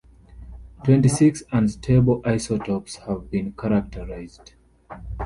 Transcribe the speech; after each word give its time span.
Twenty-six 0.83 1.43
unstable 1.51 2.23
isotopes 2.25 2.95
have 3.05 3.29
been 3.29 3.51
characterized. 3.51 4.55